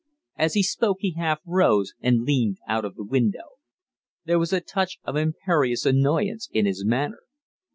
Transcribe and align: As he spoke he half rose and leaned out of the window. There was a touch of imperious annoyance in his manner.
As 0.35 0.55
he 0.55 0.63
spoke 0.63 0.97
he 1.01 1.11
half 1.13 1.41
rose 1.45 1.93
and 2.01 2.23
leaned 2.23 2.57
out 2.67 2.85
of 2.85 2.95
the 2.95 3.03
window. 3.03 3.59
There 4.25 4.39
was 4.39 4.51
a 4.51 4.59
touch 4.59 4.97
of 5.03 5.15
imperious 5.15 5.85
annoyance 5.85 6.49
in 6.51 6.65
his 6.65 6.83
manner. 6.83 7.21